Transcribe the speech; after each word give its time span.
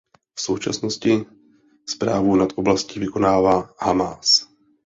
V 0.35 0.41
současnosti 0.41 1.25
správu 1.89 2.35
nad 2.35 2.49
oblastí 2.55 2.99
vykonává 2.99 3.73
Hamás. 3.81 4.47